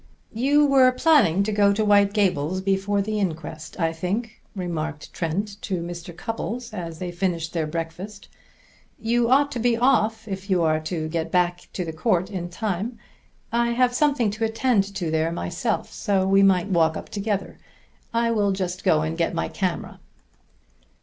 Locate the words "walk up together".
16.69-17.59